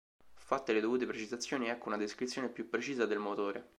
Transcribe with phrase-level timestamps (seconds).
[0.39, 3.69] Fatte le dovute precisazioni, ecco una descrizione più precisa del motore.